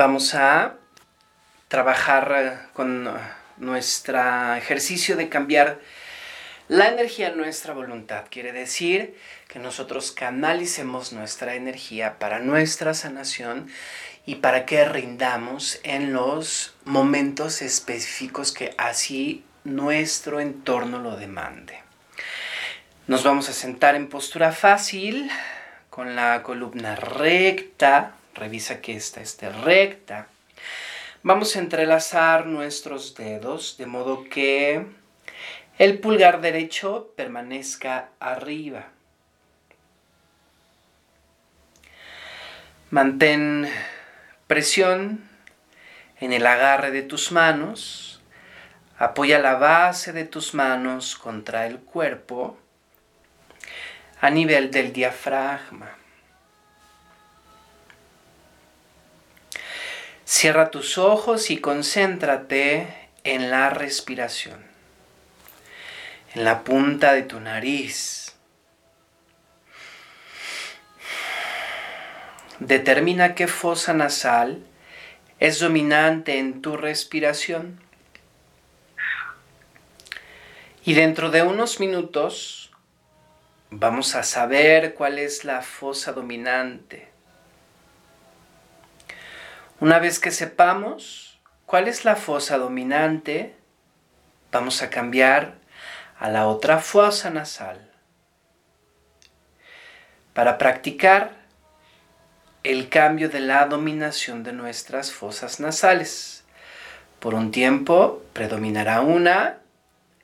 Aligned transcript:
vamos 0.00 0.34
a 0.34 0.76
trabajar 1.68 2.32
eh, 2.34 2.68
con 2.72 3.06
nuestro 3.58 4.54
ejercicio 4.54 5.14
de 5.14 5.28
cambiar 5.28 5.78
la 6.68 6.88
energía 6.88 7.28
en 7.28 7.36
nuestra 7.36 7.74
voluntad. 7.74 8.24
Quiere 8.30 8.52
decir 8.52 9.14
que 9.46 9.58
nosotros 9.58 10.10
canalicemos 10.10 11.12
nuestra 11.12 11.54
energía 11.54 12.18
para 12.18 12.38
nuestra 12.38 12.94
sanación 12.94 13.70
y 14.24 14.36
para 14.36 14.64
que 14.64 14.86
rindamos 14.86 15.80
en 15.82 16.14
los 16.14 16.74
momentos 16.86 17.60
específicos 17.60 18.52
que 18.52 18.74
así 18.78 19.44
nuestro 19.64 20.40
entorno 20.40 21.00
lo 21.00 21.16
demande. 21.16 21.78
Nos 23.06 23.22
vamos 23.22 23.50
a 23.50 23.52
sentar 23.52 23.96
en 23.96 24.08
postura 24.08 24.52
fácil, 24.52 25.30
con 25.90 26.16
la 26.16 26.42
columna 26.42 26.96
recta. 26.96 28.14
Revisa 28.34 28.80
que 28.80 28.96
esta 28.96 29.20
esté 29.20 29.50
recta. 29.50 30.28
Vamos 31.22 31.54
a 31.54 31.58
entrelazar 31.58 32.46
nuestros 32.46 33.14
dedos 33.14 33.76
de 33.76 33.86
modo 33.86 34.24
que 34.24 34.86
el 35.78 35.98
pulgar 35.98 36.40
derecho 36.40 37.12
permanezca 37.16 38.10
arriba. 38.20 38.88
Mantén 42.90 43.70
presión 44.46 45.28
en 46.18 46.32
el 46.32 46.46
agarre 46.46 46.90
de 46.90 47.02
tus 47.02 47.32
manos. 47.32 48.20
Apoya 48.98 49.38
la 49.38 49.54
base 49.54 50.12
de 50.12 50.24
tus 50.24 50.54
manos 50.54 51.16
contra 51.16 51.66
el 51.66 51.78
cuerpo 51.78 52.58
a 54.20 54.28
nivel 54.30 54.70
del 54.70 54.92
diafragma. 54.92 55.99
Cierra 60.40 60.70
tus 60.70 60.96
ojos 60.96 61.50
y 61.50 61.58
concéntrate 61.58 62.88
en 63.24 63.50
la 63.50 63.68
respiración, 63.68 64.64
en 66.34 66.44
la 66.44 66.64
punta 66.64 67.12
de 67.12 67.24
tu 67.24 67.40
nariz. 67.40 68.34
Determina 72.58 73.34
qué 73.34 73.48
fosa 73.48 73.92
nasal 73.92 74.64
es 75.40 75.60
dominante 75.60 76.38
en 76.38 76.62
tu 76.62 76.78
respiración. 76.78 77.78
Y 80.86 80.94
dentro 80.94 81.30
de 81.30 81.42
unos 81.42 81.80
minutos 81.80 82.70
vamos 83.68 84.14
a 84.14 84.22
saber 84.22 84.94
cuál 84.94 85.18
es 85.18 85.44
la 85.44 85.60
fosa 85.60 86.12
dominante. 86.12 87.09
Una 89.80 89.98
vez 89.98 90.18
que 90.18 90.30
sepamos 90.30 91.40
cuál 91.64 91.88
es 91.88 92.04
la 92.04 92.14
fosa 92.14 92.58
dominante, 92.58 93.54
vamos 94.52 94.82
a 94.82 94.90
cambiar 94.90 95.54
a 96.18 96.28
la 96.28 96.48
otra 96.48 96.80
fosa 96.80 97.30
nasal. 97.30 97.90
Para 100.34 100.58
practicar 100.58 101.32
el 102.62 102.90
cambio 102.90 103.30
de 103.30 103.40
la 103.40 103.64
dominación 103.64 104.42
de 104.42 104.52
nuestras 104.52 105.12
fosas 105.12 105.60
nasales. 105.60 106.44
Por 107.18 107.32
un 107.34 107.50
tiempo 107.50 108.22
predominará 108.34 109.00
una 109.00 109.60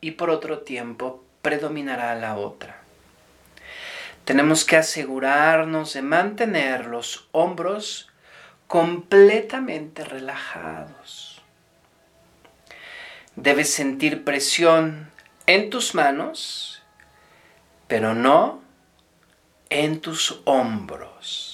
y 0.00 0.12
por 0.12 0.30
otro 0.30 0.60
tiempo 0.60 1.24
predominará 1.42 2.14
la 2.14 2.36
otra. 2.36 2.76
Tenemos 4.24 4.64
que 4.64 4.76
asegurarnos 4.76 5.94
de 5.94 6.02
mantener 6.02 6.86
los 6.86 7.28
hombros 7.32 8.09
completamente 8.70 10.04
relajados. 10.04 11.42
Debes 13.34 13.74
sentir 13.74 14.22
presión 14.22 15.10
en 15.46 15.70
tus 15.70 15.96
manos, 15.96 16.80
pero 17.88 18.14
no 18.14 18.62
en 19.70 20.00
tus 20.00 20.40
hombros. 20.44 21.49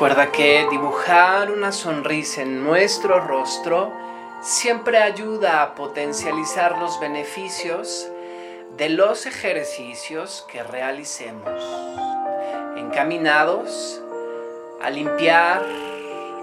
Recuerda 0.00 0.32
que 0.32 0.66
dibujar 0.70 1.50
una 1.50 1.72
sonrisa 1.72 2.40
en 2.40 2.64
nuestro 2.64 3.20
rostro 3.20 3.92
siempre 4.40 4.96
ayuda 4.96 5.60
a 5.60 5.74
potencializar 5.74 6.78
los 6.78 6.98
beneficios 7.00 8.08
de 8.78 8.88
los 8.88 9.26
ejercicios 9.26 10.46
que 10.50 10.62
realicemos, 10.62 11.62
encaminados 12.78 14.00
a 14.80 14.88
limpiar 14.88 15.66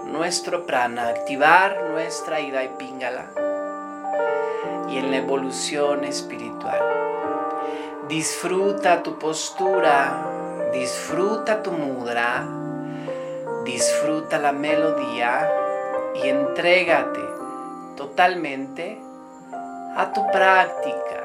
nuestro 0.04 0.64
prana, 0.64 1.08
activar 1.08 1.90
nuestra 1.90 2.38
ida 2.38 2.62
y 2.62 2.68
pingala 2.78 3.32
y 4.88 4.98
en 4.98 5.10
la 5.10 5.16
evolución 5.16 6.04
espiritual. 6.04 6.80
Disfruta 8.06 9.02
tu 9.02 9.18
postura, 9.18 10.70
disfruta 10.72 11.60
tu 11.60 11.72
mudra 11.72 12.66
disfruta 13.68 14.38
la 14.38 14.52
melodía 14.52 15.46
y 16.14 16.28
entrégate 16.28 17.20
totalmente 17.96 18.98
a 19.94 20.10
tu 20.10 20.26
práctica. 20.32 21.22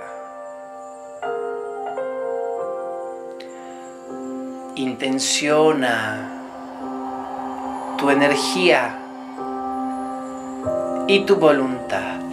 Intenciona 4.76 6.30
tu 7.98 8.10
energía 8.10 9.00
y 11.08 11.22
tu 11.22 11.38
voluntad. 11.38 12.33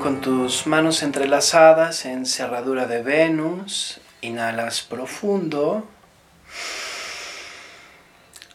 con 0.00 0.22
tus 0.22 0.66
manos 0.66 1.02
entrelazadas 1.02 2.06
en 2.06 2.24
cerradura 2.24 2.86
de 2.86 3.02
Venus, 3.02 4.00
inhalas 4.22 4.80
profundo. 4.80 5.86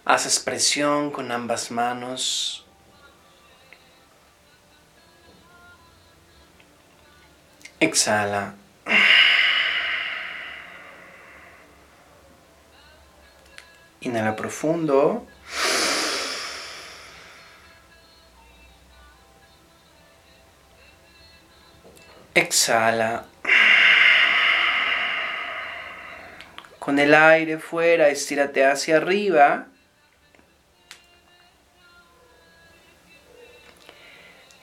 Haces 0.06 0.40
presión 0.40 1.12
con 1.12 1.32
ambas 1.32 1.70
manos. 1.70 2.66
Exhala. 7.80 8.56
Inhala 14.02 14.36
profundo. 14.36 15.28
Exhala. 22.36 23.26
Con 26.80 27.00
el 27.00 27.16
aire 27.16 27.60
fuera, 27.60 28.10
estírate 28.10 28.66
hacia 28.66 28.98
arriba. 28.98 29.68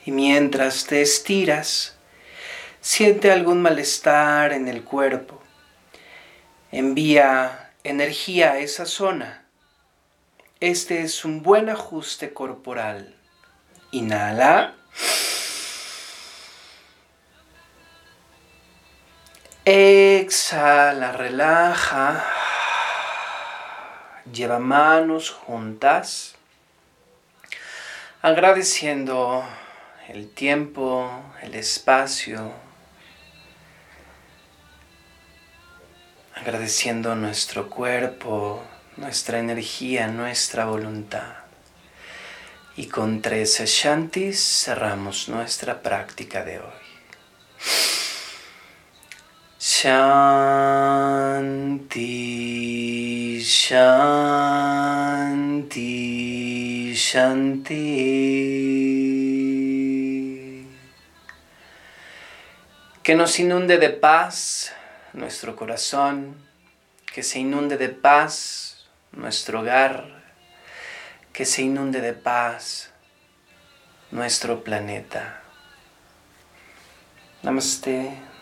Y 0.05 0.11
mientras 0.11 0.85
te 0.85 1.01
estiras, 1.01 1.97
siente 2.79 3.31
algún 3.31 3.63
malestar 3.63 4.53
en 4.53 4.67
el 4.67 4.83
cuerpo. 4.83 5.41
Envía 6.71 7.71
energía 7.83 8.51
a 8.51 8.59
esa 8.59 8.85
zona. 8.85 9.47
Este 10.59 11.01
es 11.01 11.25
un 11.25 11.41
buen 11.41 11.69
ajuste 11.69 12.33
corporal. 12.33 13.15
Inhala. 13.89 14.75
Exhala, 19.65 21.13
relaja. 21.13 22.21
Lleva 24.29 24.59
manos 24.59 25.29
juntas. 25.29 26.35
Agradeciendo 28.21 29.47
el 30.09 30.29
tiempo, 30.29 31.09
el 31.41 31.55
espacio. 31.55 32.51
Agradeciendo 36.35 37.15
nuestro 37.15 37.69
cuerpo, 37.69 38.61
nuestra 38.97 39.39
energía, 39.39 40.07
nuestra 40.07 40.65
voluntad. 40.65 41.35
Y 42.75 42.87
con 42.87 43.21
tres 43.21 43.61
shantis 43.61 44.65
cerramos 44.65 45.29
nuestra 45.29 45.81
práctica 45.81 46.43
de 46.43 46.59
hoy. 46.59 48.02
Shanti, 49.65 49.95
Shanti, 53.39 54.13
Shanti. 56.93 57.77
Que 63.03 63.15
nos 63.15 63.39
inunde 63.39 63.77
de 63.77 63.87
paz 63.89 64.73
nuestro 65.13 65.55
corazón, 65.55 66.35
que 67.13 67.23
se 67.23 67.39
inunde 67.39 67.77
de 67.77 67.87
paz 67.87 68.89
nuestro 69.13 69.61
hogar, 69.61 70.25
que 71.31 71.45
se 71.45 71.61
inunde 71.61 72.01
de 72.01 72.11
paz 72.11 72.91
nuestro 74.11 74.61
planeta. 74.65 75.39
Namaste. 77.43 78.32